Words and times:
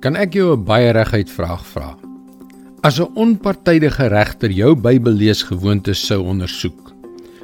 Kan 0.00 0.16
ek 0.16 0.32
jou 0.32 0.56
'n 0.56 0.64
baie 0.64 0.92
reguit 0.96 1.28
vraag 1.28 1.60
vra? 1.60 1.94
As 2.80 2.98
'n 2.98 3.12
onpartydige 3.14 4.08
regter 4.08 4.50
jou 4.50 4.74
Bybelleesgewoontes 4.74 6.06
sou 6.06 6.24
ondersoek, 6.24 6.94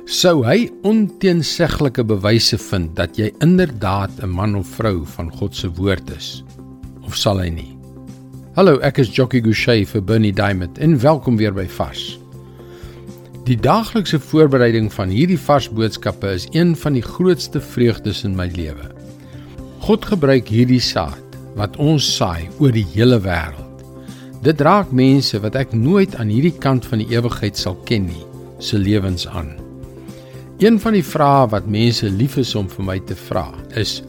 sou 0.06 0.42
hy 0.42 0.70
onteenseglike 0.82 2.04
bewyse 2.04 2.58
vind 2.58 2.96
dat 2.96 3.18
jy 3.18 3.30
inderdaad 3.40 4.22
'n 4.22 4.28
man 4.28 4.56
of 4.56 4.66
vrou 4.66 5.04
van 5.04 5.30
God 5.30 5.54
se 5.54 5.68
woord 5.68 6.10
is? 6.16 6.44
Of 7.04 7.16
sal 7.16 7.40
hy 7.40 7.48
nie? 7.48 7.76
Hallo, 8.54 8.78
ek 8.78 8.98
is 8.98 9.14
Jockey 9.14 9.42
Gouchee 9.42 9.86
vir 9.86 10.02
Bernie 10.02 10.32
Diamond 10.32 10.78
en 10.78 10.98
welkom 10.98 11.36
weer 11.36 11.52
by 11.52 11.68
Vars. 11.68 12.18
Die 13.44 13.56
daaglikse 13.56 14.18
voorbereiding 14.18 14.90
van 14.92 15.08
hierdie 15.08 15.38
vars 15.38 15.68
boodskappe 15.68 16.32
is 16.32 16.48
een 16.52 16.76
van 16.76 16.92
die 16.92 17.02
grootste 17.02 17.60
vreugdes 17.60 18.24
in 18.24 18.34
my 18.34 18.50
lewe. 18.56 18.94
God 19.78 20.04
gebruik 20.04 20.48
hierdie 20.48 20.80
saad 20.80 21.25
wat 21.56 21.76
ons 21.82 22.04
saai 22.16 22.48
oor 22.60 22.74
die 22.74 22.86
hele 22.92 23.18
wêreld. 23.24 23.64
Dit 24.44 24.60
raak 24.62 24.92
mense 24.94 25.40
wat 25.42 25.56
ek 25.58 25.72
nooit 25.74 26.14
aan 26.20 26.30
hierdie 26.30 26.54
kant 26.60 26.84
van 26.86 27.00
die 27.02 27.08
ewigheid 27.16 27.56
sal 27.58 27.78
ken 27.88 28.06
nie, 28.10 28.24
se 28.60 28.78
lewens 28.78 29.24
aan. 29.26 29.56
Een 30.62 30.78
van 30.80 30.94
die 30.96 31.04
vrae 31.04 31.48
wat 31.52 31.66
mense 31.68 32.08
lief 32.12 32.36
is 32.40 32.54
om 32.56 32.68
vir 32.70 32.84
my 32.84 32.98
te 33.08 33.16
vra, 33.26 33.48
is: 33.76 34.02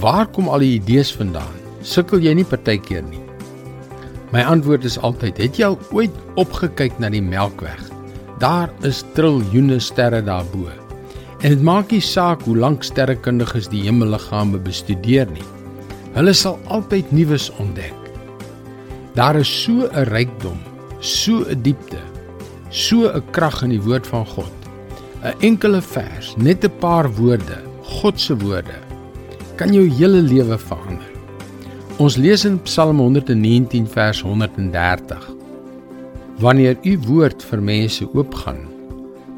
Waar 0.00 0.26
kom 0.32 0.48
al 0.48 0.64
die 0.64 0.74
idees 0.76 1.12
vandaan? 1.14 1.54
Sukkel 1.80 2.24
jy 2.24 2.34
nie 2.36 2.48
partykeer 2.48 3.04
nie? 3.06 3.22
My 4.32 4.42
antwoord 4.44 4.84
is 4.84 4.98
altyd: 5.00 5.38
Het 5.40 5.60
jy 5.60 5.70
al 5.70 5.78
ooit 5.96 6.18
opgekyk 6.40 6.98
na 7.00 7.08
die 7.12 7.24
Melkweg? 7.24 7.80
Daar 8.42 8.72
is 8.84 9.04
triljoene 9.16 9.80
sterre 9.80 10.20
daarbo. 10.22 10.68
En 11.40 11.54
dit 11.54 11.62
maak 11.62 11.92
nie 11.94 12.02
saak 12.02 12.42
hoe 12.46 12.56
lank 12.58 12.84
sterrekundiges 12.84 13.70
die 13.72 13.84
hemelliggame 13.86 14.58
bestudeer 14.58 15.30
nie. 15.30 15.46
Hulle 16.18 16.32
sal 16.34 16.56
altyd 16.74 17.12
nuus 17.14 17.44
ontdek. 17.62 17.94
Daar 19.14 19.36
is 19.38 19.50
so 19.62 19.86
'n 19.86 20.08
rykdom, 20.10 20.58
so 20.98 21.46
'n 21.46 21.62
diepte, 21.62 22.02
so 22.70 23.06
'n 23.06 23.22
krag 23.30 23.62
in 23.62 23.70
die 23.70 23.82
woord 23.82 24.06
van 24.06 24.26
God. 24.26 24.50
'n 25.22 25.34
Enkele 25.40 25.80
vers, 25.80 26.34
net 26.36 26.64
'n 26.64 26.78
paar 26.80 27.06
woorde, 27.14 27.62
God 27.82 28.20
se 28.20 28.36
woorde, 28.36 28.74
kan 29.56 29.72
jou 29.72 29.86
hele 29.86 30.20
lewe 30.22 30.58
verander. 30.58 31.12
Ons 31.98 32.16
lees 32.16 32.44
in 32.44 32.62
Psalm 32.62 32.98
119 32.98 33.86
vers 33.86 34.20
130. 34.20 35.22
Wanneer 36.38 36.76
u 36.82 36.98
woord 37.06 37.44
vir 37.44 37.62
mense 37.62 38.08
oopgaan, 38.14 38.68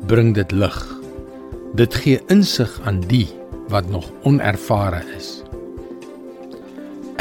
bring 0.06 0.34
dit 0.34 0.52
lig. 0.52 1.00
Dit 1.74 1.94
gee 1.94 2.20
insig 2.28 2.80
aan 2.84 3.00
die 3.00 3.28
wat 3.68 3.90
nog 3.90 4.10
onervare 4.22 5.02
is. 5.16 5.49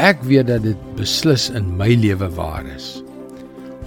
Ek 0.00 0.22
weet 0.24 0.46
dat 0.48 0.62
dit 0.64 0.84
beslis 0.96 1.50
in 1.52 1.66
my 1.76 1.90
lewe 1.92 2.30
waar 2.32 2.64
is. 2.72 3.02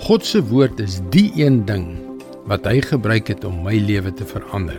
God 0.05 0.21
se 0.21 0.43
woord 0.45 0.77
is 0.83 0.99
die 1.09 1.31
een 1.39 1.63
ding 1.65 1.87
wat 2.45 2.67
hy 2.69 2.83
gebruik 2.85 3.31
het 3.31 3.45
om 3.47 3.63
my 3.65 3.79
lewe 3.81 4.11
te 4.13 4.27
verander. 4.29 4.77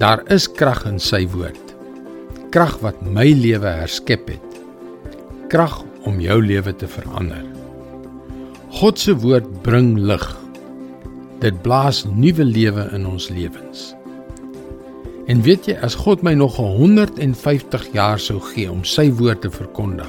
Daar 0.00 0.22
is 0.32 0.46
krag 0.48 0.86
in 0.88 0.96
sy 1.02 1.26
woord. 1.34 1.74
Krag 2.54 2.78
wat 2.80 3.02
my 3.04 3.26
lewe 3.36 3.74
herskep 3.82 4.30
het. 4.32 4.56
Krag 5.52 5.82
om 6.08 6.16
jou 6.24 6.38
lewe 6.40 6.72
te 6.80 6.88
verander. 6.88 7.42
God 8.78 8.96
se 9.02 9.12
woord 9.20 9.50
bring 9.66 9.98
lig. 10.00 10.24
Dit 11.42 11.60
blaas 11.66 12.06
nuwe 12.08 12.46
lewe 12.48 12.86
in 12.96 13.04
ons 13.10 13.28
lewens. 13.28 13.90
En 15.28 15.44
weet 15.44 15.68
jy, 15.68 15.76
as 15.84 15.98
God 16.06 16.24
my 16.24 16.32
nog 16.40 16.56
150 16.56 17.90
jaar 17.92 18.16
sou 18.22 18.38
gee 18.54 18.70
om 18.72 18.80
sy 18.88 19.10
woord 19.12 19.44
te 19.44 19.52
verkondig, 19.52 20.08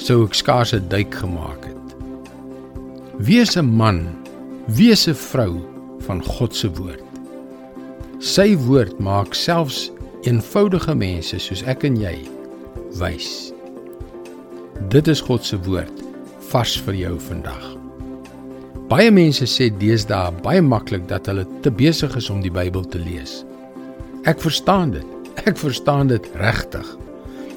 sou 0.00 0.24
ek 0.24 0.34
skaars 0.34 0.72
'n 0.72 0.88
duik 0.88 1.14
gemaak 1.14 1.64
het. 1.64 1.86
Wees 3.18 3.56
'n 3.56 3.68
man, 3.76 4.16
wees 4.66 5.06
'n 5.06 5.14
vrou 5.14 5.60
van 6.06 6.24
God 6.24 6.54
se 6.54 6.68
woord. 6.72 7.04
Sy 8.18 8.56
woord 8.56 8.98
maak 8.98 9.34
selfs 9.34 9.90
eenvoudige 10.22 10.94
mense 10.94 11.38
soos 11.38 11.62
ek 11.62 11.84
en 11.84 11.96
jy 11.96 12.16
wys. 12.98 13.52
Dit 14.88 15.08
is 15.08 15.20
God 15.20 15.44
se 15.44 15.60
woord 15.60 16.02
vars 16.50 16.80
vir 16.80 16.94
jou 16.94 17.20
vandag. 17.20 17.76
Baie 18.88 19.10
mense 19.10 19.44
sê 19.46 19.70
deesdae 19.78 20.32
baie 20.42 20.62
maklik 20.62 21.08
dat 21.08 21.26
hulle 21.26 21.46
te 21.60 21.70
besig 21.70 22.16
is 22.16 22.30
om 22.30 22.40
die 22.40 22.50
Bybel 22.50 22.84
te 22.84 22.98
lees. 22.98 23.44
Ek 24.24 24.40
verstaan 24.40 24.90
dit. 24.90 25.06
Ek 25.46 25.56
verstaan 25.56 26.06
dit 26.06 26.26
regtig 26.34 26.96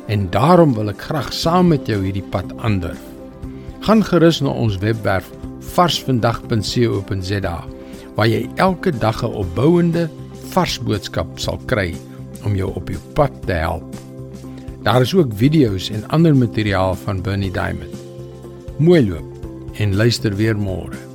en 0.08 0.30
daarom 0.30 0.74
wil 0.74 0.90
ek 0.92 1.02
graag 1.10 1.34
saam 1.34 1.68
met 1.74 1.88
jou 1.88 2.00
hierdie 2.04 2.26
pad 2.34 2.52
aandurf. 2.58 3.02
Gaan 3.84 4.04
gerus 4.04 4.42
na 4.42 4.50
ons 4.50 4.78
webwerf 4.84 5.30
varsvandag.co.za 5.74 7.58
waar 8.16 8.28
jy 8.30 8.50
elke 8.56 8.92
dag 8.92 9.24
'n 9.24 9.34
opbouende 9.34 10.10
vars 10.54 10.80
boodskap 10.80 11.40
sal 11.40 11.60
kry 11.66 11.96
om 12.46 12.56
jou 12.56 12.72
op 12.76 12.90
jou 12.90 13.00
pad 13.14 13.32
te 13.46 13.54
help. 13.54 13.96
Daar 14.84 15.02
is 15.02 15.16
ook 15.16 15.32
video's 15.34 15.90
en 15.90 16.08
ander 16.08 16.36
materiaal 16.36 16.96
van 16.96 17.22
Bernie 17.22 17.52
Diamond. 17.52 17.96
Mooi 18.78 19.10
loop 19.10 19.34
en 19.80 19.96
luister 19.96 20.36
weer 20.36 20.58
môre. 20.58 21.13